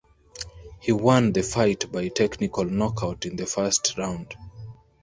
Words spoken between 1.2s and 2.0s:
the fight